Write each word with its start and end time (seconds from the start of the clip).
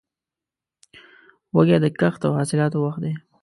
وږی 1.55 1.77
د 1.83 1.85
کښت 1.99 2.21
او 2.27 2.31
حاصلاتو 2.39 2.77
وخت 2.85 2.99
دی. 3.03 3.13